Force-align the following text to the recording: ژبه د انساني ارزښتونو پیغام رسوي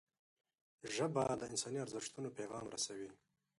ژبه 0.95 1.23
د 1.35 1.41
انساني 1.51 1.79
ارزښتونو 1.85 2.29
پیغام 2.37 2.65
رسوي 2.75 3.09